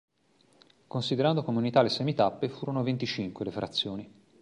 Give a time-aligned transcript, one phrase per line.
[0.87, 4.11] Considerando come unità le semitappe, furono venticinque le frazioni.